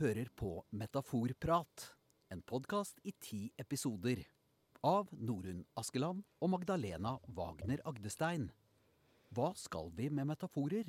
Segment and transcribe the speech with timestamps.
[0.00, 1.82] hører på Metaforprat,
[2.32, 4.22] en podkast i ti episoder.
[4.80, 8.46] Av Norunn Askeland og Magdalena Wagner Agdestein.
[9.28, 10.88] Hva skal vi med metaforer?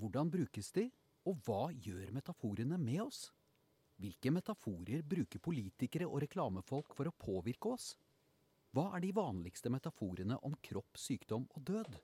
[0.00, 0.86] Hvordan brukes de?
[1.28, 3.26] Og hva gjør metaforene med oss?
[4.00, 7.92] Hvilke metaforer bruker politikere og reklamefolk for å påvirke oss?
[8.72, 12.00] Hva er de vanligste metaforene om kropp, sykdom og død?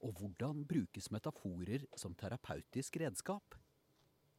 [0.00, 3.57] Og hvordan brukes metaforer som terapeutisk redskap?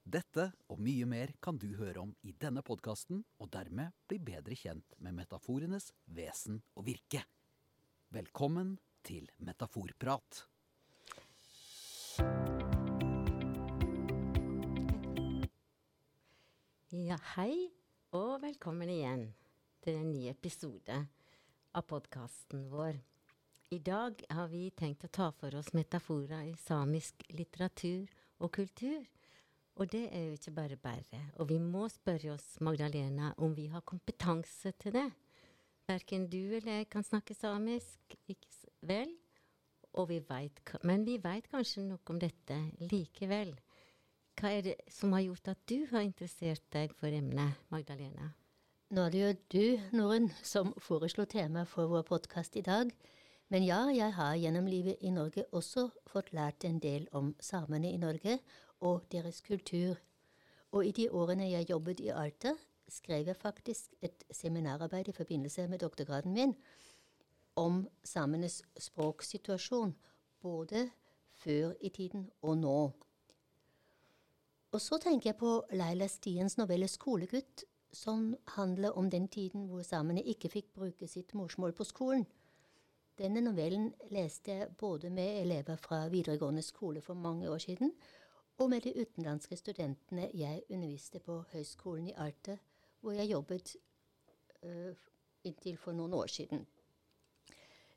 [0.09, 4.55] Dette og mye mer kan du høre om i denne podkasten, og dermed bli bedre
[4.57, 7.21] kjent med metaforenes vesen og virke.
[8.09, 8.71] Velkommen
[9.05, 10.39] til Metaforprat.
[16.89, 17.69] Ja, hei,
[18.09, 19.27] og velkommen igjen
[19.85, 21.03] til en ny episode
[21.69, 22.97] av podkasten vår.
[23.69, 28.09] I dag har vi tenkt å ta for oss metaforer i samisk litteratur
[28.41, 29.05] og kultur.
[29.79, 31.19] Og det er jo ikke bare bare.
[31.39, 35.07] Og vi må spørre oss, Magdalena, om vi har kompetanse til det.
[35.87, 39.13] Verken du eller jeg kan snakke samisk, ikke vel?
[39.93, 42.57] Og vi vet, men vi veit kanskje noe om dette
[42.91, 43.55] likevel.
[44.39, 48.33] Hva er det som har gjort at du har interessert deg for emnet, Magdalena?
[48.91, 52.91] Nå er det jo du, Norunn, som foreslo tema for vår podkast i dag.
[53.49, 57.89] Men ja, jeg har gjennom livet i Norge også fått lært en del om samene
[57.89, 58.37] i Norge
[58.79, 59.95] og deres kultur.
[60.71, 62.53] Og i de årene jeg jobbet i Alta,
[62.89, 66.55] skrev jeg faktisk et seminararbeid i forbindelse med doktorgraden min
[67.55, 69.95] om samenes språksituasjon,
[70.41, 70.89] både
[71.33, 72.91] før i tiden og nå.
[74.71, 79.81] Og så tenker jeg på Leila Stiens novelle 'Skolegutt', som handler om den tiden hvor
[79.81, 82.25] samene ikke fikk bruke sitt morsmål på skolen.
[83.17, 87.91] Denne novellen leste jeg både med elever fra videregående skole for mange år siden,
[88.59, 92.57] og med de utenlandske studentene jeg underviste på Høgskolen i Arte,
[92.99, 93.75] hvor jeg jobbet
[94.65, 94.91] uh,
[95.47, 96.65] inntil for noen år siden.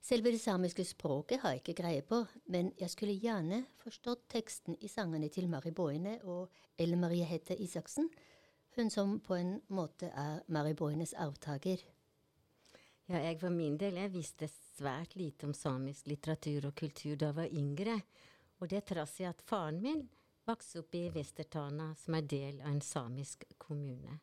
[0.03, 4.79] Selve det samiske språket har jeg ikke greie på, men jeg skulle gjerne forstått teksten
[4.83, 8.09] i sangene til Mari Boine og Elle Marie Hette Isaksen,
[8.77, 11.83] hun som på en måte er Mari Boines arvtaker.
[13.11, 17.31] Ja, jeg for min del jeg visste svært lite om samisk litteratur og kultur da
[17.31, 18.01] jeg var yngre.
[18.63, 20.03] Og det trass i at faren min
[20.49, 24.19] vokste opp i Vestertana, som er del av en samisk kommune.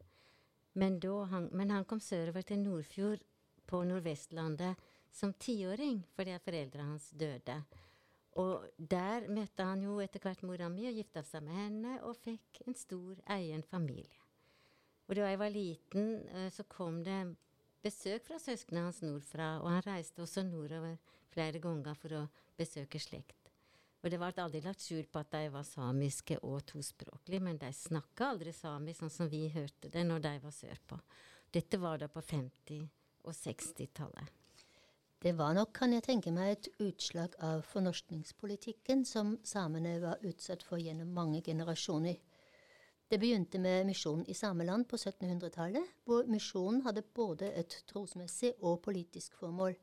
[0.79, 0.99] Men,
[1.31, 3.23] han, men han kom sørover til Nordfjord
[3.69, 4.79] på Nordvestlandet
[5.11, 7.57] som tiåring fordi foreldrene hans døde.
[8.39, 12.17] Og der møtte han jo etter hvert mora mi og gifta seg med henne og
[12.21, 14.21] fikk en stor, egen familie.
[15.09, 17.17] Og da jeg var liten, eh, så kom det
[17.81, 20.99] besøk fra søsknene hans nordfra, og han reiste også nordover
[21.33, 22.23] flere ganger for å
[22.59, 23.38] besøke slekt.
[23.99, 27.71] Og det ble aldri lagt skjul på at de var samiske og tospråklige, men de
[27.75, 30.99] snakka aldri samisk sånn som vi hørte det når de var sørpå.
[31.51, 32.85] Dette var da på 50-
[33.27, 34.35] og 60-tallet.
[35.19, 40.63] Det var nok, kan jeg tenke meg, et utslag av fornorskningspolitikken som samene var utsatt
[40.63, 42.15] for gjennom mange generasjoner.
[43.09, 48.79] Det begynte med misjonen i Sameland på 1700-tallet, hvor misjonen hadde både et trosmessig og
[48.85, 49.75] politisk formål,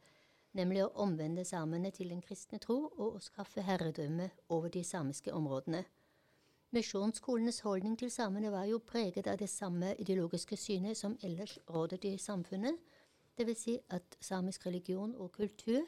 [0.56, 5.32] nemlig å omvende samene til den kristne tro og å skaffe herredømme over de samiske
[5.32, 5.84] områdene.
[6.74, 12.02] Misjonsskolenes holdning til samene var jo preget av det samme ideologiske synet som ellers rådet
[12.04, 12.80] i samfunnet,
[13.38, 13.62] dvs.
[13.62, 15.84] Si at samisk religion og kultur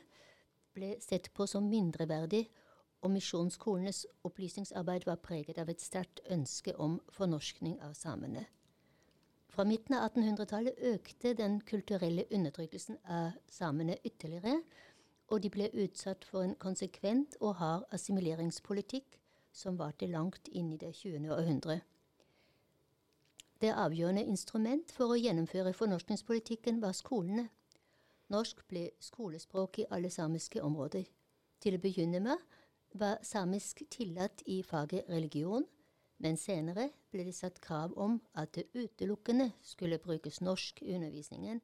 [0.77, 2.45] ble sett på som mindreverdig
[3.03, 8.47] og misjonsskolenes opplysningsarbeid var preget av et sterkt ønske om fornorskning av samene.
[9.58, 14.60] Fra midten av 1800-tallet økte den kulturelle undertrykkelsen av samene ytterligere,
[15.34, 19.16] og de ble utsatt for en konsekvent og hard assimileringspolitikk
[19.50, 21.26] som varte langt inn i det 20.
[21.34, 21.80] århundre.
[23.58, 27.49] Det avgjørende instrument for å gjennomføre fornorskningspolitikken var skolene.
[28.31, 31.11] Norsk ble skolespråk i alle samiske områder.
[31.58, 32.46] Til å begynne med
[32.94, 35.66] var samisk tillatt i faget religion,
[36.19, 41.61] men senere ble det satt krav om at det utelukkende skulle brukes norsk i undervisningen,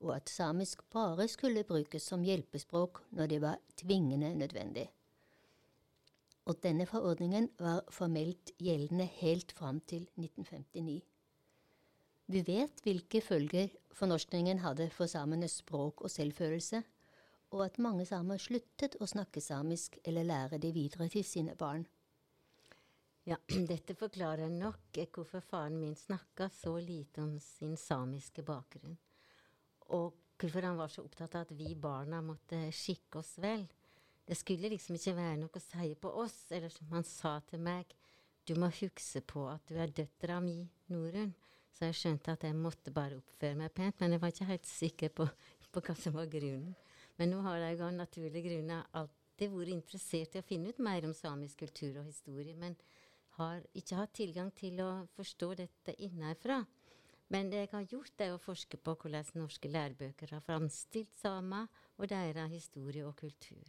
[0.00, 4.86] og at samisk bare skulle brukes som hjelpespråk når det var tvingende nødvendig.
[6.48, 11.02] Og denne forordningen var formelt gjeldende helt fram til 1959.
[12.30, 16.82] Vi vet hvilke følger fornorskningen hadde for samenes språk og selvfølelse,
[17.50, 21.84] og at mange samer sluttet å snakke samisk eller lære det videre til sine barn.
[23.28, 23.36] Ja,
[23.72, 28.96] dette forklarer nok hvorfor faren min snakka så lite om sin samiske bakgrunn.
[29.92, 33.66] Og hvorfor han var så opptatt av at vi barna måtte skikke oss vel.
[34.24, 37.60] Det skulle liksom ikke være noe å si på oss, eller som han sa til
[37.64, 37.92] meg,
[38.48, 41.34] du må huske på at du er døtra mi, Norunn.
[41.76, 44.68] Så jeg skjønte at jeg måtte bare oppføre meg pent, men jeg var ikke helt
[44.68, 45.26] sikker på,
[45.72, 46.72] på hva som var grunnen.
[47.20, 51.04] Men nå har jeg av naturlige grunner alltid vært interessert i å finne ut mer
[51.08, 52.78] om samisk kultur og historie, men
[53.38, 56.58] har ikke hatt tilgang til å forstå dette innenfra.
[57.30, 61.66] Men det jeg har gjort, er å forske på hvordan norske lærebøker har framstilt samer
[61.96, 63.68] og deres historie og kultur.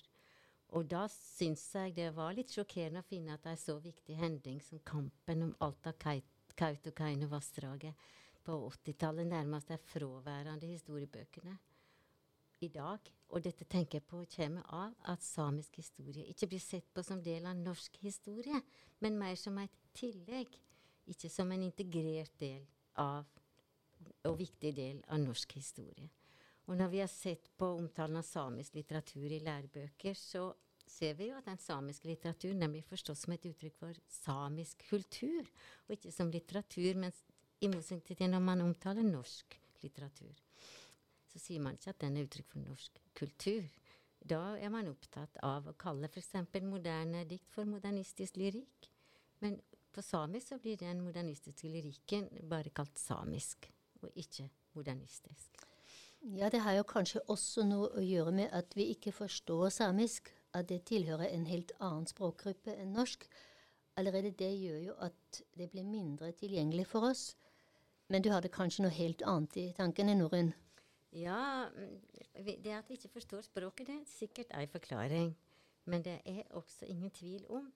[0.71, 4.61] Og da syns jeg det var litt sjokkerende å finne at en så viktig hending
[4.63, 7.93] som kampen om Alta-Kautokeino-vassdraget
[8.41, 11.53] på 80-tallet nærmest er fraværende i historiebøkene
[12.65, 13.11] i dag.
[13.31, 17.21] Og dette tenker jeg på kommer av at samisk historie ikke blir sett på som
[17.23, 18.61] del av norsk historie,
[18.99, 20.57] men mer som et tillegg,
[21.11, 22.65] ikke som en integrert del
[22.99, 23.25] av
[24.27, 26.09] og viktig del av norsk historie.
[26.69, 30.51] Og når vi har sett på omtalen av samisk litteratur i lærebøker, så
[30.91, 35.47] ser vi jo at den samiske litteraturen nemlig forstås som et uttrykk for samisk kultur,
[35.87, 37.13] og ikke som litteratur, men
[37.61, 40.33] i motsetning til når man omtaler norsk litteratur.
[41.31, 43.67] Så sier man ikke at den er uttrykk for norsk kultur.
[44.21, 46.33] Da er man opptatt av å kalle f.eks.
[46.67, 48.89] moderne dikt for modernistisk lyrikk.
[49.41, 49.57] Men
[49.91, 53.71] på samisk så blir den modernistiske lyrikken bare kalt samisk,
[54.03, 55.65] og ikke modernistisk.
[56.21, 60.29] Ja, det har jo kanskje også noe å gjøre med at vi ikke forstår samisk.
[60.53, 63.23] At det tilhører en helt annen språkgruppe enn norsk.
[63.97, 67.23] Allerede det gjør jo at det blir mindre tilgjengelig for oss.
[68.11, 70.51] Men du hadde kanskje noe helt annet i tankene, Norunn?
[71.11, 71.67] Ja,
[72.35, 75.33] det at vi ikke forstår språket, det er sikkert en forklaring.
[75.85, 77.71] Men det er også ingen tvil om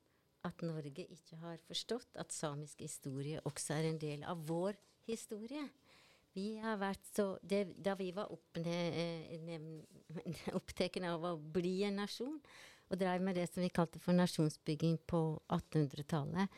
[0.46, 4.78] at Norge ikke har forstått at samisk historie også er en del av vår
[5.10, 5.66] historie.
[6.36, 8.32] Vi har vært så det, Da vi var
[10.60, 12.40] opptatt av å bli en nasjon,
[12.90, 16.50] og drev med det som vi kalte for nasjonsbygging på 1800-tallet,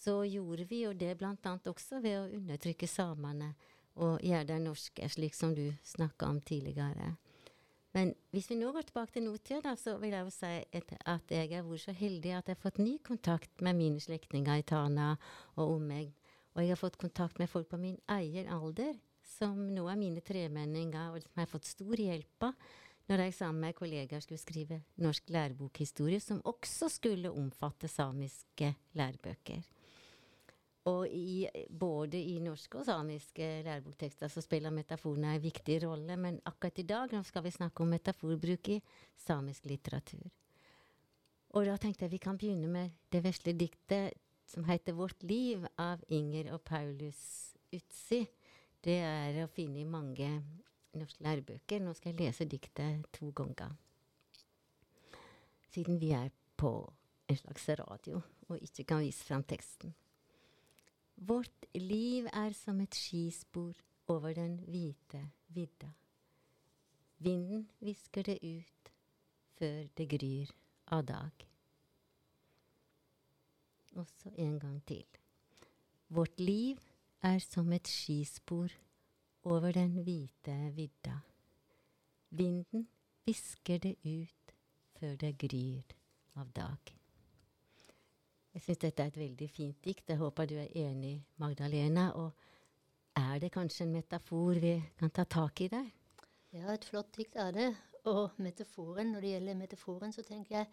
[0.00, 1.34] så gjorde vi jo det bl.a.
[1.70, 3.54] også ved å undertrykke samene
[3.96, 7.16] og gjøre dem norske, slik som du snakka om tidligere.
[7.94, 10.50] Men hvis vi nå går tilbake til nåtida, så vil jeg jo si
[11.10, 14.62] at jeg har vært så heldig at jeg har fått ny kontakt med mine slektninger
[14.62, 15.16] i Tana
[15.56, 16.12] og omegn.
[16.54, 18.94] Og jeg har fått kontakt med folk på min egen alder
[19.26, 22.70] som nå er mine tremenninger, og som jeg har fått stor hjelp av
[23.10, 29.64] når jeg sammen med kollegaer skulle skrive norsk lærebokhistorie, som også skulle omfatte samiske lærebøker.
[30.88, 36.40] Og i, både i norske og samiske læreboktekster så spiller metaforene en viktig rolle, men
[36.48, 38.80] akkurat i dag skal vi snakke om metaforbruk i
[39.16, 40.24] samisk litteratur.
[41.50, 44.16] Og da tenkte jeg vi kan begynne med det vesle diktet
[44.48, 48.24] som heter Vårt liv, av Inger og Paulus Utsi
[48.84, 50.28] det er å finne i mange
[50.96, 51.82] norske lærebøker.
[51.84, 53.74] Nå skal jeg lese diktet to ganger.
[55.70, 56.72] Siden vi er på
[57.30, 59.92] en slags radio og ikke kan vise fram teksten.
[61.20, 63.74] Vårt liv er som et skispor
[64.08, 65.20] over den hvite
[65.52, 65.90] vidda.
[67.18, 68.92] Vinden visker det ut
[69.58, 70.52] før det gryr
[70.86, 71.44] av dag.
[74.00, 75.04] Også en gang til.
[76.08, 76.80] Vårt liv
[77.22, 78.72] er som et skispor
[79.44, 81.18] over den hvite vidda.
[82.30, 82.88] Vinden
[83.26, 84.56] visker det ut
[84.96, 85.94] før det gryr
[86.34, 86.99] av dag.
[88.54, 90.08] Jeg syns dette er et veldig fint dikt.
[90.10, 92.10] Jeg håper du er enig, Magdalena.
[92.18, 92.32] Og
[93.16, 95.86] er det kanskje en metafor vi kan ta tak i der?
[96.52, 97.68] Ja, et flott dikt er det.
[98.10, 100.66] Og metaforen, når det gjelder metaforen, så tenker jeg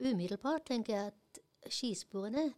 [0.00, 2.48] umiddelbart tenker jeg at skisporene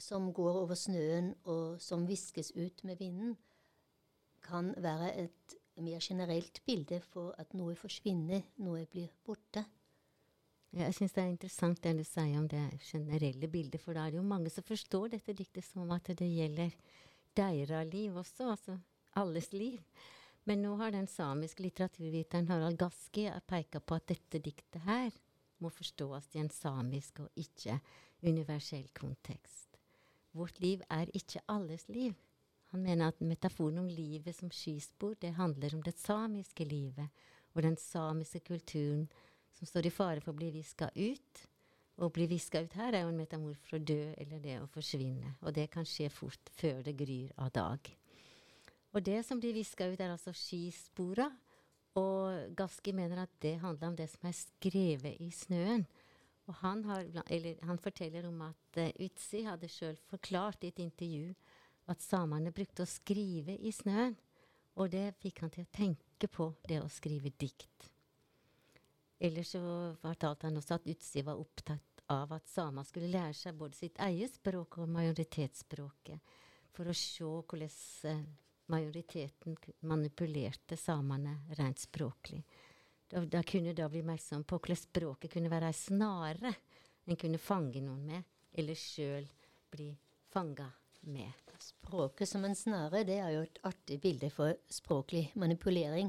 [0.00, 3.36] som går over snøen, og som viskes ut med vinden,
[4.42, 9.64] kan være et mer generelt bilde for at noe forsvinner, noe blir borte.
[10.70, 14.14] Jeg syns det er interessant det du sier om det generelle bildet, for da er
[14.14, 16.70] det jo mange som forstår dette diktet som at det gjelder
[17.34, 18.76] deres liv også, altså
[19.18, 19.80] alles liv.
[20.46, 25.10] Men nå har den samiske litteraturviteren Harald Gaski peka på at dette diktet her
[25.60, 27.80] må forstås i en samisk og ikke
[28.22, 29.76] universell kontekst.
[30.32, 32.14] Vårt liv er ikke alles liv.
[32.70, 37.10] Han mener at metaforen om livet som skispor, det handler om det samiske livet
[37.54, 39.08] og den samiske kulturen
[39.60, 41.46] som står i fare for å bli viska ut.
[42.00, 44.68] Å bli viska ut her er jo en metamor for å dø eller det å
[44.72, 45.34] forsvinne.
[45.44, 47.90] Og det kan skje fort før det gryr av dag.
[48.96, 51.28] Og det som blir viska ut, er altså skispora.
[52.00, 55.84] Og Gaski mener at det handler om det som er skrevet i snøen.
[56.48, 57.04] Og han, har,
[57.68, 61.34] han forteller om at uh, Utsi hadde sjøl forklart i et intervju
[61.92, 64.16] at samene brukte å skrive i snøen.
[64.80, 67.90] Og det fikk han til å tenke på det å skrive dikt.
[69.20, 69.60] Ellers så
[70.00, 73.98] fortalte han også at Utsi var opptatt av at samer skulle lære seg både sitt
[74.00, 76.32] eget språk og majoritetsspråket,
[76.72, 77.74] for å se hvordan
[78.08, 78.22] eh,
[78.72, 79.58] majoriteten
[79.90, 82.40] manipulerte samene rent språklig.
[83.10, 86.54] Da, da kunne da bli oppmerksom på hvordan språket kunne være ei snare
[87.10, 89.26] en kunne fange noen med, eller sjøl
[89.70, 89.90] bli
[90.30, 90.68] fanga
[91.10, 91.32] med.
[91.60, 96.08] Språket som en snare, det er jo et artig bilde for språklig manipulering.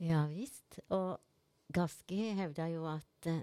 [0.00, 0.78] Ja visst.
[0.94, 1.18] Og
[1.74, 3.42] Gaski hevda jo at eh,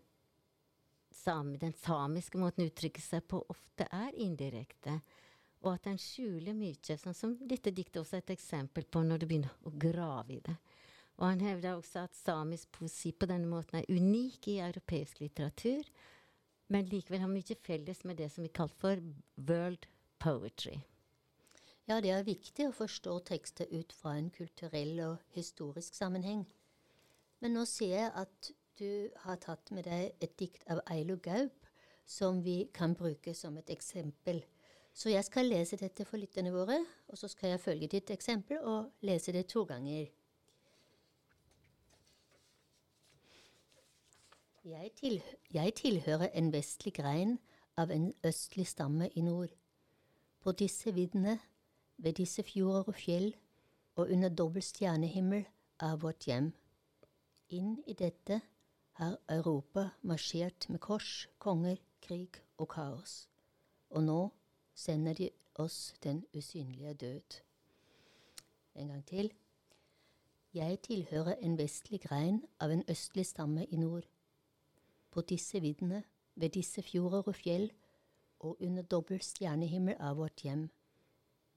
[1.59, 5.01] den samiske måten å uttrykke seg på ofte er indirekte,
[5.61, 9.21] og at den skjuler mye, sånn som dette diktet også er et eksempel på når
[9.21, 10.55] du begynner å grave i det.
[11.19, 15.83] Og han hevda også at samisk poesi på denne måten er unik i europeisk litteratur,
[16.71, 19.03] men likevel har mye felles med det som vi kaller for
[19.35, 19.85] world
[20.23, 20.79] poetry.
[21.89, 26.45] Ja, det er viktig å forstå tekster ut fra en kulturell og historisk sammenheng.
[27.41, 31.67] Men nå ser jeg at du har tatt med deg et dikt av Eilo Gaup
[32.05, 34.43] som vi kan bruke som et eksempel.
[34.93, 38.59] Så jeg skal lese dette for lytterne våre, og så skal jeg følge ditt eksempel
[38.59, 40.09] og lese det to ganger.
[44.65, 45.21] Jeg, til,
[45.53, 47.39] jeg tilhører en vestlig grein
[47.77, 49.49] av en østlig stamme i nord.
[50.41, 51.39] På disse viddene,
[51.97, 53.33] ved disse fjorder og fjell,
[53.95, 55.45] og under dobbel stjernehimmel
[55.79, 56.51] er vårt hjem.
[57.51, 58.37] Inn i dette
[58.95, 63.27] har Europa marsjert med kors, konger, krig og kaos.
[63.89, 64.19] Og nå
[64.75, 65.29] sender de
[65.59, 67.41] oss den usynlige død.
[68.75, 69.33] En gang til.
[70.53, 74.07] Jeg tilhører en vestlig grein av en østlig stamme i nord.
[75.11, 76.03] På disse viddene,
[76.35, 77.71] ved disse fjorder og fjell,
[78.39, 80.69] og under dobbel stjernehimmel av vårt hjem.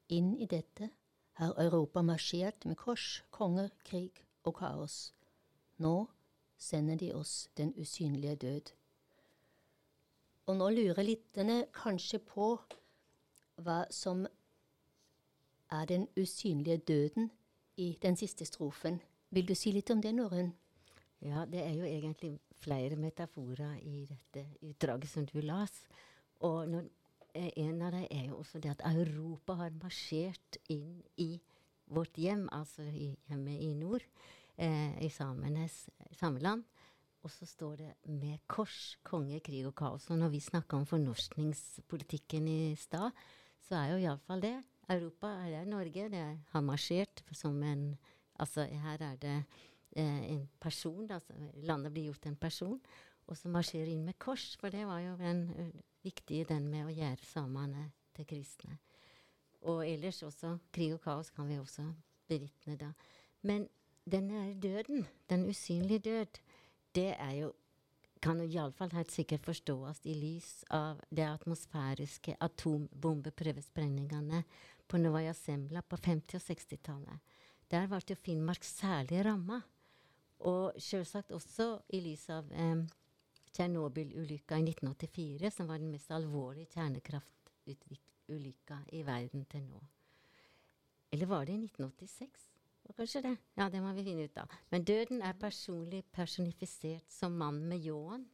[0.09, 0.91] Inn i dette
[1.39, 5.15] har Europa marsjert med kors, konger, krig og kaos.
[5.79, 6.07] Nå
[6.59, 8.73] sender de oss den usynlige død.
[10.47, 12.51] Og nå lurer lytterne kanskje på
[13.65, 14.27] hva som
[15.73, 17.31] er den usynlige døden
[17.77, 19.01] i den siste strofen.
[19.31, 20.53] Vil du si litt om det, Norunn?
[21.25, 25.73] Ja, det er jo egentlig flere metaforer i dette utdraget som du las.
[26.41, 26.85] Og når,
[27.35, 31.41] eh, en av dem er jo også det at Europa har marsjert inn i
[31.87, 34.05] vårt hjem, altså hjemmet hjemme i nord,
[34.57, 36.65] eh, i samenes sameland.
[37.25, 40.11] Og så står det 'med kors, konge, krig og kaos'.
[40.11, 43.11] Og når vi snakka om fornorskningspolitikken i stad,
[43.59, 44.63] så er jo iallfall det.
[44.89, 46.09] Europa det er Norge.
[46.11, 47.97] Det har marsjert som en
[48.35, 49.45] Altså her er det
[49.97, 52.81] eh, en person, altså, landet blir gjort en person,
[53.27, 55.69] og så marsjerer inn med kors, for det var jo den ø,
[56.03, 58.79] viktige den med å gjøre samene til kristne.
[59.71, 61.87] Og ellers også krig og kaos kan vi også
[62.29, 62.91] bevitne da.
[63.43, 63.69] Men
[64.11, 66.41] denne døden, den usynlige død,
[66.95, 67.53] det er jo
[68.25, 74.45] kan jo iallfall helt sikkert forstås i lys av de atmosfæriske atombombeprøvesprengingene
[74.89, 77.19] på Novaja Semla på 50- og 60-tallet.
[77.69, 79.61] Der ble jo Finnmark særlig ramma.
[80.45, 82.85] Og sjølsagt også i lys av eh,
[83.53, 89.81] Tsjernobyl-ulykka i 1984, som var den mest alvorlige kjernekraftulykka i verden til nå.
[91.13, 92.54] Eller var det i 1986?
[92.95, 93.37] Kanskje det?
[93.59, 94.51] Ja, det må vi finne ut av.
[94.71, 98.27] Men døden er personlig personifisert som mann med ljåen,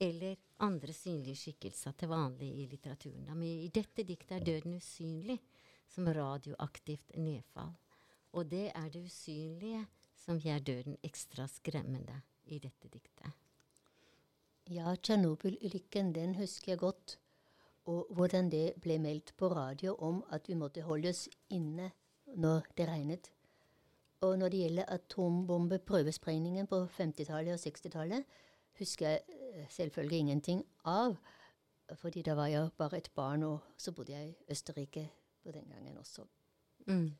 [0.00, 3.28] eller andre synlige skikkelser til vanlig i litteraturen.
[3.28, 5.38] Men i dette diktet er døden usynlig,
[5.90, 7.74] som radioaktivt nedfall.
[8.32, 9.84] Og det er det usynlige
[10.24, 13.30] som gjør døden ekstra skremmende i dette diktet.
[14.70, 17.18] Ja, Tsjernobyl-ulykken, den husker jeg godt.
[17.90, 21.90] Og hvordan det ble meldt på radio om at vi måtte holde oss inne
[22.36, 23.30] når det regnet.
[24.20, 28.24] Og når det gjelder atombombeprøvesprengningen på 50-tallet og 60-tallet,
[28.78, 31.16] husker jeg eh, selvfølgelig ingenting av.
[31.96, 35.08] Fordi da var jeg bare et barn, og så bodde jeg i Østerrike
[35.42, 36.26] på den gangen også.
[36.86, 37.16] Mm.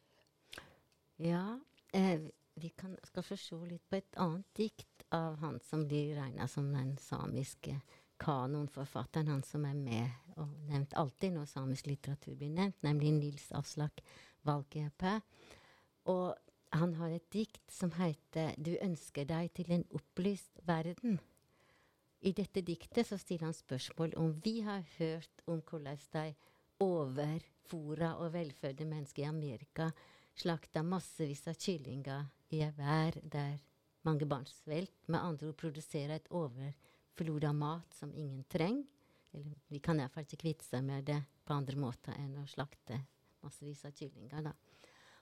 [1.18, 1.58] Ja,
[1.94, 2.20] eh,
[2.54, 6.46] vi kan, skal få se litt på et annet dikt av han som blir regna
[6.48, 7.80] som den samiske
[8.20, 13.48] kanonforfatteren, han som er med og nevnt alltid når samisk litteratur blir nevnt, nemlig Nils
[13.56, 14.04] Aslak
[14.44, 15.20] Valkeapää.
[16.04, 16.36] Og
[16.70, 21.18] han har et dikt som heter 'Du ønsker deg til en opplyst verden'.
[22.20, 26.34] I dette diktet så stiller han spørsmål om vi har hørt om hvordan de
[26.80, 29.90] overfora og velfødde mennesker i Amerika
[30.36, 33.58] slakta massevis av kyllinger i ei vær der
[34.02, 38.86] mange barn svelt, med andre ord produserer et overflod av mat som ingen trenger.
[39.32, 42.98] Eller vi kan iallfall ikke kvitte seg med det på andre måter enn å slakte
[43.44, 44.42] massevis av kyllinger.
[44.42, 44.52] da.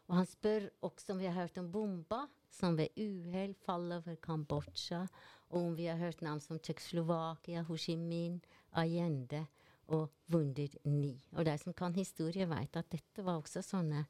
[0.09, 4.17] Og han spør også om vi har hørt om bomba som ved uhell faller over
[4.25, 5.05] Kambodsja,
[5.51, 8.41] og om vi har hørt navn som Tsjekkoslovakia, Ho Chi Minh,
[8.73, 9.45] Allende
[9.89, 11.13] og Wunder 9.
[11.37, 14.05] Og de som kan historie, vet at dette var også sånne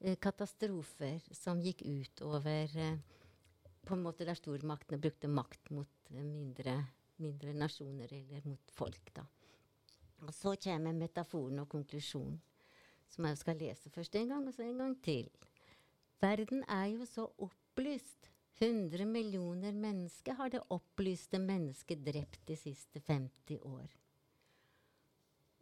[0.00, 2.98] eh, katastrofer som gikk ut over eh,
[3.86, 6.76] på en måte Der stormaktene brukte makt mot eh, mindre,
[7.22, 9.12] mindre nasjoner eller mot folk.
[9.14, 9.26] da.
[10.26, 12.40] Og så kommer metaforen og konklusjonen,
[13.10, 15.30] som jeg skal lese først en gang og så en gang til.
[16.20, 18.30] Verden er jo så opplyst.
[18.60, 23.88] 100 millioner mennesker har det opplyste mennesket drept de siste 50 år.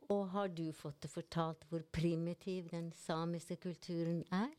[0.08, 4.50] Og har du fått det fortalt hvor primitiv den samiske kulturen er?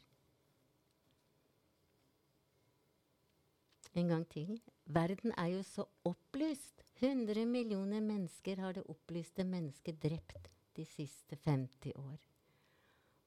[3.98, 4.62] En gang til.
[4.86, 6.86] Verden er jo så opplyst.
[7.02, 12.39] 100 millioner mennesker har det opplyste mennesket drept de siste 50 år.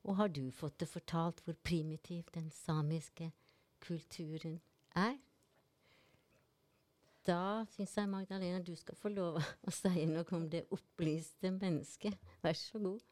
[0.02, 3.30] Og har du fått det fortalt hvor primitiv den samiske
[3.80, 4.60] kulturen
[4.98, 5.18] er?
[7.26, 12.18] Da syns jeg Magdalena du skal få lov å si noe om det opplyste mennesket.
[12.42, 13.02] Vær så god.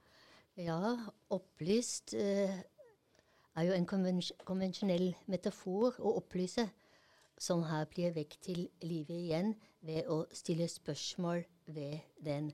[0.58, 0.80] Ja,
[1.30, 2.58] opplyst eh,
[3.54, 6.66] er jo en konvensjonell metafor å opplyse,
[7.40, 9.54] som her blir vekk til livet igjen
[9.86, 12.50] ved å stille spørsmål ved den.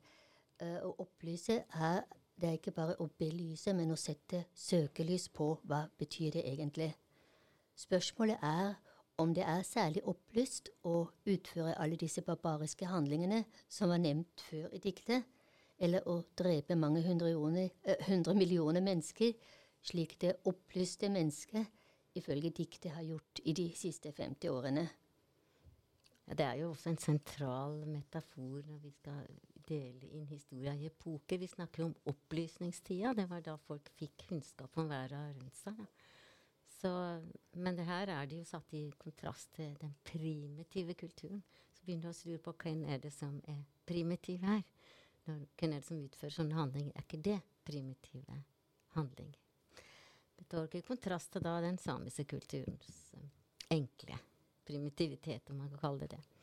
[0.60, 2.04] Eh, å opplyse er
[2.40, 6.90] det er ikke bare å belyse, men å sette søkelys på hva betyr det egentlig.
[7.76, 8.74] Spørsmålet er
[9.20, 14.74] om det er særlig opplyst å utføre alle disse barbariske handlingene som var nevnt før
[14.76, 15.24] i diktet,
[15.80, 19.32] eller å drepe mange hundre, jone, eh, hundre millioner mennesker,
[19.82, 21.66] slik det opplyste mennesket
[22.16, 24.88] ifølge diktet har gjort i de siste 50 årene.
[26.26, 29.26] Ja, det er jo også en sentral metafor når vi skal
[29.68, 31.38] dele inn historia i epoker.
[31.38, 33.14] Vi snakker om opplysningstida.
[33.14, 35.80] Det var da folk fikk kunnskap om verden rundt seg.
[36.76, 36.90] Så,
[37.52, 41.42] men det her er det jo satt i kontrast til den primitive kulturen.
[41.72, 44.62] Så begynner du å lure på hvem er det som er primitiv her?
[45.26, 46.92] Når, hvem er det som utfører sånne handlinger?
[46.94, 48.42] Er ikke det primitive
[48.94, 49.42] handlinger?
[50.36, 53.14] Det står ikke i kontrast til da den samiske kulturens
[53.72, 54.18] enkle
[54.66, 56.35] primitivitet, om man kan kalle det det.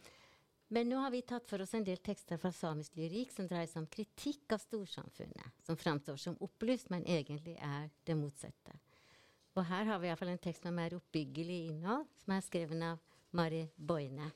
[0.73, 3.69] Men nå har vi tatt for oss en del tekster fra samisk lyrikk som dreier
[3.69, 8.73] seg om kritikk av storsamfunnet, som framstår som opplyst, men egentlig er det motsatte.
[9.53, 13.21] Og her har vi iallfall en tekst med mer oppbyggelig innhold, som er skrevet av
[13.37, 14.31] Mari Boine.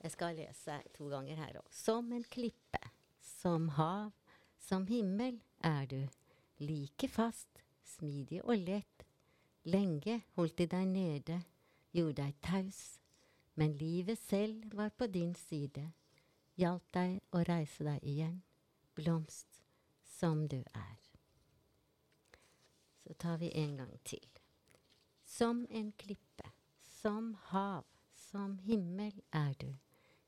[0.00, 1.68] Jeg skal lese to ganger her òg.
[1.68, 2.80] Som en klippe,
[3.20, 4.16] som hav,
[4.56, 6.00] som himmel er du.
[6.64, 7.60] Like fast,
[7.98, 9.08] smidig og lett.
[9.68, 11.42] Lenge holdt de deg nede,
[11.92, 12.84] gjorde deg taus
[13.54, 15.92] men livet selv var på din side,
[16.58, 18.40] hjalp deg å reise deg igjen,
[18.94, 19.62] blomst
[20.18, 20.98] som du er.
[23.04, 24.26] Så tar vi en gang til.
[25.24, 29.70] Som en klippe, som hav, som himmel er du,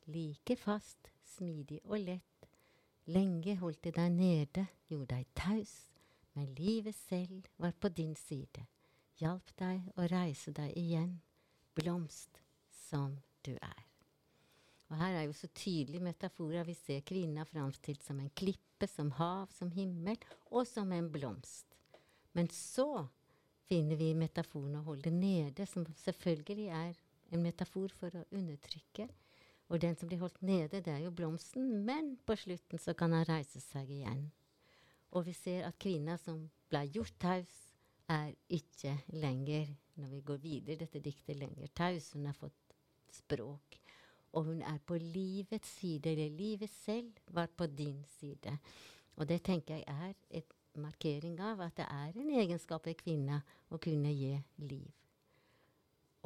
[0.06, 2.48] like fast, smidig og lett.
[3.06, 5.74] Lenge holdt de deg nede, gjorde deg taus,
[6.34, 8.66] men livet selv var på din side,
[9.18, 11.20] hjalp deg å reise deg igjen,
[11.74, 12.42] blomst
[12.88, 13.82] som du er.
[14.86, 16.66] Og Her er jo så tydelige metaforer.
[16.66, 20.18] Vi ser kvinna framstilt som en klippe, som hav, som himmel,
[20.50, 21.66] og som en blomst.
[22.32, 23.06] Men så
[23.66, 26.94] finner vi metaforen å holde nede, som selvfølgelig er
[27.34, 29.08] en metafor for å undertrykke.
[29.66, 33.16] Og den som blir holdt nede, det er jo blomsten, men på slutten så kan
[33.16, 34.28] han reise seg igjen.
[35.10, 37.62] Og vi ser at kvinna som ble gjort taus,
[38.06, 42.12] er ikke lenger, når vi går videre dette diktet, lenger taus.
[42.14, 42.65] Hun har fått
[43.16, 43.80] språk.
[44.36, 48.58] Og hun er på livets side, eller livet selv var på din side.
[49.16, 53.40] Og det tenker jeg er et markering av at det er en egenskap ved kvinna
[53.72, 54.90] å kunne gi liv.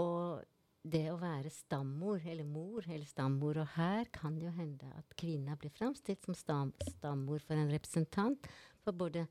[0.00, 0.42] Og
[0.80, 5.16] det å være stammor, eller mor, eller stammor, og her kan det jo hende at
[5.20, 8.48] kvinna blir framstilt som stam, stammor for en representant
[8.80, 9.26] for både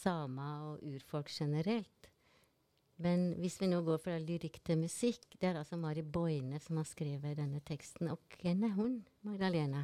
[0.00, 2.03] samer og urfolk generelt.
[3.04, 6.78] Men hvis vi nå går fra lyrikk til musikk, det er altså Mari Boine som
[6.80, 8.08] har skrevet denne teksten.
[8.08, 8.94] Og hvem er hun,
[9.28, 9.82] Magdalena?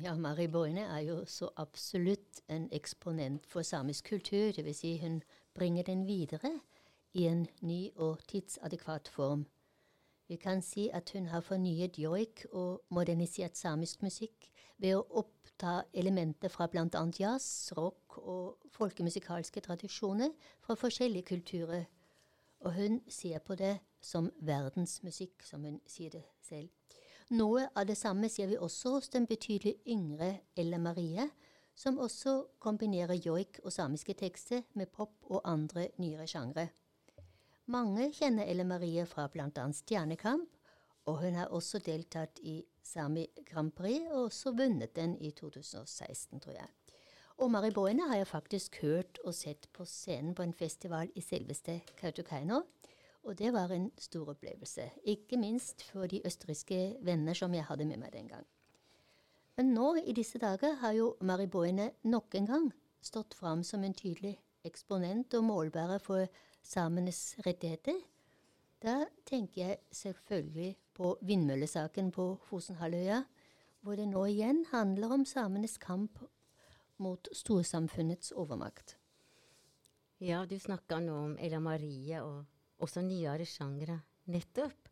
[0.00, 4.54] Ja, Mari Boine er jo så absolutt en eksponent for samisk kultur.
[4.56, 4.80] Dvs.
[4.80, 5.20] Si hun
[5.54, 6.54] bringer den videre
[7.12, 9.44] i en ny og tidsadekvat form.
[10.30, 14.48] Vi kan si at hun har fornyet joik og modernisert samisk musikk
[14.78, 17.06] ved å oppta elementer fra bl.a.
[17.18, 20.30] jazz, rock og folkemusikalske tradisjoner
[20.64, 21.88] fra forskjellige kulturer
[22.60, 26.68] og hun ser på det som verdensmusikk, som hun sier det selv.
[27.30, 31.28] Noe av det samme ser vi også hos den betydelig yngre Ella Marie,
[31.74, 36.66] som også kombinerer joik og samiske tekster med pop og andre nyere sjangre.
[37.70, 39.68] Mange kjenner Elle Marie fra bl.a.
[39.72, 40.50] Stjernekamp,
[41.06, 46.40] og hun har også deltatt i Sami Grand Prix, og også vunnet den i 2016,
[46.40, 46.68] tror jeg.
[47.40, 51.22] Og Mari Boine har jeg faktisk hørt og sett på scenen på en festival i
[51.24, 52.58] selveste Kautokeino.
[53.24, 57.86] Og det var en stor opplevelse, ikke minst for de østerrikske venner som jeg hadde
[57.88, 58.44] med meg den gang.
[59.56, 62.66] Men nå i disse dager har jo Mari Boine nok en gang
[63.00, 66.26] stått fram som en tydelig eksponent og målbærer for
[66.62, 67.96] samenes rettigheter.
[68.84, 73.22] Da tenker jeg selvfølgelig på vindmøllesaken på Fosenhalvøya,
[73.80, 76.20] hvor det nå igjen handler om samenes kamp
[77.00, 78.96] mot storsamfunnets overmakt.
[80.20, 82.44] Ja, du snakka nå om Ella Marie og
[82.84, 84.00] også nyere sjangre.
[84.30, 84.90] Nettopp.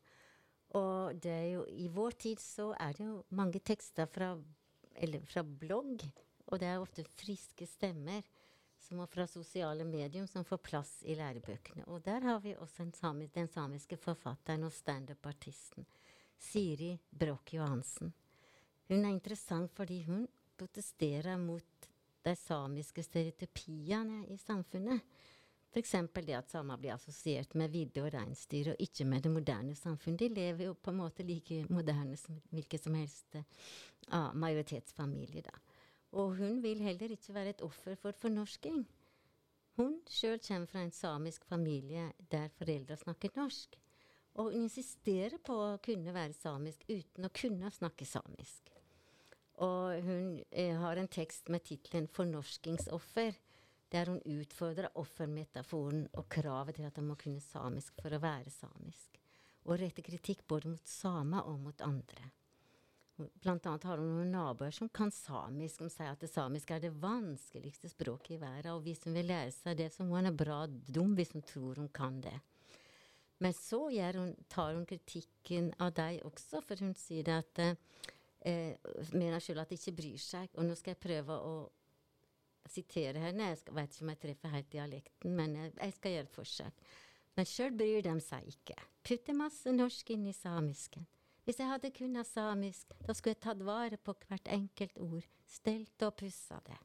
[0.78, 4.34] Og det er jo, i vår tid så er det jo mange tekster fra,
[5.30, 6.04] fra blogg,
[6.48, 8.24] og det er ofte friske stemmer
[8.88, 11.84] som er fra sosiale medium som får plass i lærebøkene.
[11.92, 15.86] Og der har vi også samisk, den samiske forfatteren og standup-artisten
[16.38, 18.12] Siri Broch Johansen.
[18.88, 21.88] Hun er interessant fordi hun protesterer mot
[22.24, 25.02] de samiske stereotypiene i samfunnet.
[25.68, 25.92] F.eks.
[26.24, 30.22] det at samer blir assosiert med vidde og reinsdyr, og ikke med det moderne samfunnet.
[30.24, 35.42] De lever jo på en måte like moderne som hvilken som helst uh, majoritetsfamilie.
[35.44, 35.52] da.
[36.16, 38.87] Og hun vil heller ikke være et offer for fornorsking.
[39.76, 43.76] Hun sjøl kommer fra en samisk familie der foreldra snakker norsk.
[44.38, 48.72] Og hun insisterer på å kunne være samisk uten å kunne snakke samisk.
[49.64, 53.38] Og hun eh, har en tekst med tittelen 'Fornorskingsoffer',
[53.92, 58.52] der hun utfordrer offermetaforen og kravet til at de må kunne samisk for å være
[58.52, 59.18] samisk.
[59.64, 62.30] Og retter kritikk både mot samer og mot andre.
[63.18, 66.84] Blant annet har hun noen naboer som kan samisk, som sier at det samiske er
[66.84, 68.76] det vanskeligste språket i verden.
[68.76, 71.42] Og hvis hun vil lære seg det, så må hun være bra dum hvis hun
[71.42, 72.36] tror hun kan det.
[73.42, 77.74] Men så hun, tar hun kritikken av deg også, for hun sier at eh,
[78.44, 80.55] mener selv at de ikke bryr seg.
[80.57, 81.53] Og nå skal jeg prøve å
[82.68, 83.53] sitere henne.
[83.53, 86.83] Jeg vet ikke om jeg treffer helt dialekten, men jeg, jeg skal gjøre et forsøk.
[87.38, 88.77] Men sjøl bryr de seg ikke.
[89.07, 91.07] Putter masse norsk inn i samisken.
[91.46, 96.05] Hvis jeg hadde kunnet samisk, da skulle jeg tatt vare på hvert enkelt ord, stelt
[96.05, 96.77] og pussa det.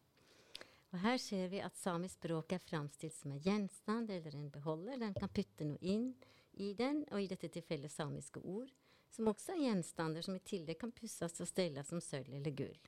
[0.94, 5.02] Og her ser vi at samisk språk er framstilt som en gjenstand eller en beholder.
[5.02, 6.14] Den kan putte noe inn
[6.62, 8.70] i den, og i dette tilfellet samiske ord,
[9.14, 12.80] som også er gjenstander som i tillegg kan pusses og stelles som sølv eller gull.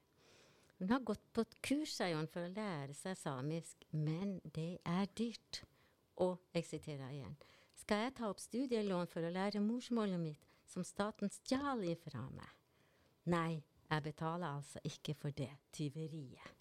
[0.80, 5.08] Hun har gått på et kurs hun, for å lære seg samisk, men det er
[5.16, 5.62] dyrt.
[6.20, 7.38] Og jeg siterer igjen.
[7.80, 12.52] Skal jeg ta opp studielån for å lære morsmålet mitt, som staten stjal ifra meg.
[13.32, 13.62] Nei,
[13.92, 16.54] jeg betaler altså ikke for det tyveriet.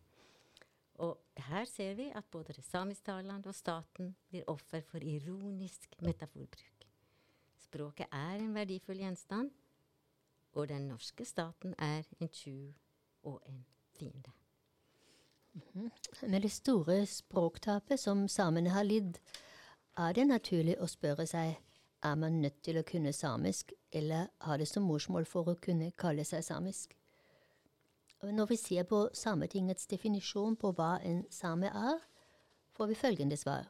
[1.02, 6.73] Og her ser vi at både det samisktalende og staten blir offer for ironisk metaforbruk.
[7.74, 9.50] Språket er en verdifull gjenstand,
[10.54, 12.70] og den norske staten er en tjuv
[13.26, 13.64] og en
[13.98, 14.30] fiende.
[15.52, 16.28] Mm -hmm.
[16.30, 19.18] Med det store språktapet som samene har lidd,
[19.96, 21.56] er det naturlig å spørre seg
[22.02, 25.90] er man nødt til å kunne samisk, eller har det som morsmål for å kunne
[25.90, 26.96] kalle seg samisk?
[28.22, 31.98] Når vi ser på Sametingets definisjon på hva en same er,
[32.72, 33.68] får vi følgende svar.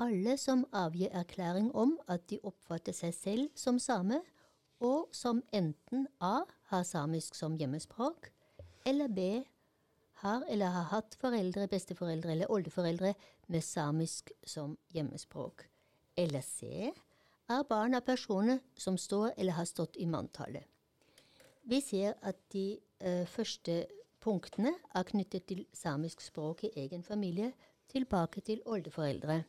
[0.00, 4.22] Alle som avgir erklæring om at de oppfatter seg selv som same,
[4.80, 8.30] og som enten A har samisk som hjemmespråk,
[8.88, 9.26] eller B
[10.22, 13.12] har eller har hatt foreldre, besteforeldre eller oldeforeldre
[13.48, 15.66] med samisk som hjemmespråk,
[16.16, 16.88] eller C
[17.50, 20.64] er barn av personer som står eller har stått i manntallet.
[21.68, 23.82] Vi ser at de ø, første
[24.20, 27.52] punktene er knyttet til samisk språk i egen familie,
[27.90, 29.42] tilbake til oldeforeldre.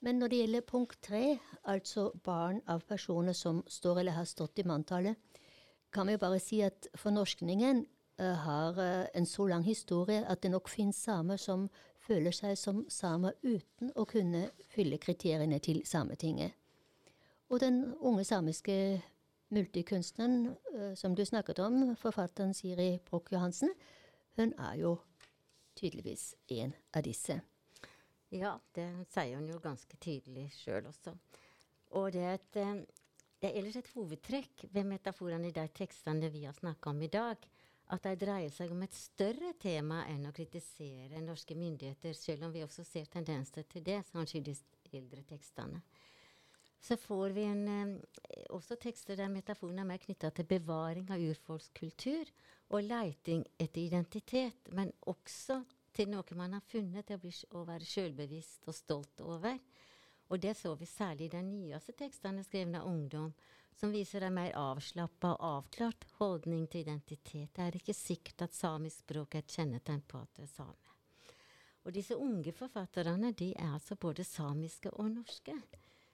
[0.00, 4.58] Men når det gjelder punkt tre, altså barn av personer som står eller har stått
[4.58, 5.16] i manntallet,
[5.92, 7.82] kan vi jo bare si at fornorskningen
[8.20, 11.66] uh, har uh, en så lang historie at det nok finnes samer som
[11.98, 16.52] føler seg som samer uten å kunne fylle kriteriene til Sametinget.
[17.48, 19.02] Og den unge samiske
[19.50, 23.74] multikunstneren uh, som du snakket om, forfatteren Siri Broch Johansen,
[24.36, 24.98] hun er jo
[25.74, 27.40] tydeligvis en av disse.
[28.34, 31.14] Ja, det sier hun jo ganske tydelig sjøl også.
[31.96, 33.06] Og det er, et, eh,
[33.40, 37.08] det er ellers et hovedtrekk ved metaforene i de tekstene vi har snakka om i
[37.12, 37.48] dag,
[37.88, 42.52] at de dreier seg om et større tema enn å kritisere norske myndigheter, selv om
[42.52, 44.56] vi også ser tendenser til det, kanskje i de
[44.98, 45.80] eldre tekstene
[46.80, 51.20] så får vi en, eh, også tekster der metaforen er mer knytta til bevaring av
[51.20, 52.30] urfolkskultur
[52.70, 55.64] og leiting etter identitet, men også
[55.98, 59.58] til noe man har funnet til å, bli, å være sjølbevisst og stolt over.
[60.28, 63.32] Og det så vi særlig i de nyeste tekstene skrevet av ungdom,
[63.78, 67.50] som viser en mer avslappa og avklart holdning til identitet.
[67.54, 70.94] Det er ikke sikkert at samisk språk er et kjennetegn på at du er same.
[71.86, 75.54] Og disse unge forfatterne de er altså både samiske og norske.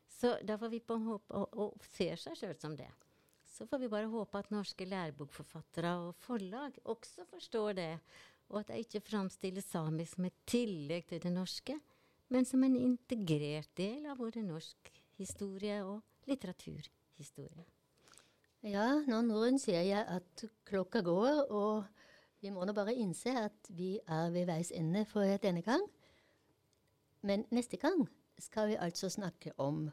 [0.07, 2.90] Så da får vi på håpe, og, og ser seg sjøl som det.
[3.55, 7.90] Så får vi bare håpe at norske lærebokforfattere og forlag også forstår det,
[8.50, 11.78] og at jeg ikke framstiller samisk som et tillegg til det norske,
[12.28, 17.66] men som en integrert del av både norsk historie og litteraturhistorie.
[18.64, 21.85] Ja, nå Norun sier jeg at klokka går, og
[22.40, 25.85] vi må nå bare innse at vi er ved veis ende for denne gang.
[27.24, 28.07] Men neste gang
[28.40, 29.90] skal vi altså snakke om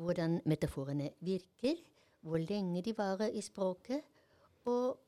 [0.00, 1.76] hvordan metaforene virker,
[2.24, 4.00] hvor lenge de varer i språket,
[4.64, 4.98] og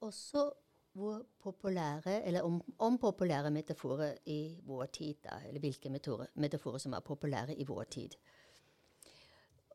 [0.00, 0.50] også
[0.94, 6.78] hvor populære, eller om, om populære metaforer i vår tid, da, eller hvilke metaforer, metaforer
[6.78, 8.14] som er populære i vår tid.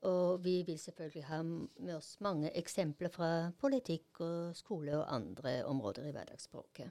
[0.07, 5.65] Og vi vil selvfølgelig ha med oss mange eksempler fra politikk og skole og andre
[5.67, 6.87] områder i hverdagsspråket.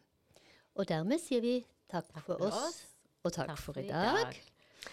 [0.77, 1.57] Og dermed sier vi
[1.89, 2.85] takk, takk for oss, oss,
[3.25, 4.29] og takk, takk for, for, i dag.
[4.29, 4.93] dag.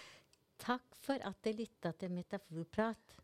[0.64, 3.16] Takk for at dere lytta til Metaforprat.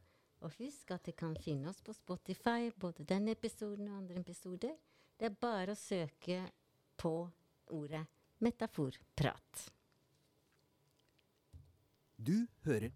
[0.42, 4.76] Og husk at dere kan finne oss på Spotify, både denne episoden og andre episoder.
[5.22, 6.36] Det er bare å søke
[6.98, 7.10] på
[7.76, 8.00] ordet
[8.42, 9.60] metaforprat.
[12.18, 12.90] Du hører